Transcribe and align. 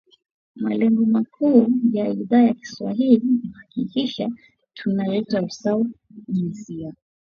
Malengo 0.55 1.05
makuu 1.05 1.67
ya 1.91 2.07
Idhaa 2.09 2.41
ya 2.41 2.53
kiswahili 2.53 3.21
ni 3.25 3.49
kuhakikisha 3.49 4.29
tuna 4.73 5.03
leta 5.07 5.41
usawa 5.41 5.79
wa 5.79 5.85
jinsia 6.29 6.93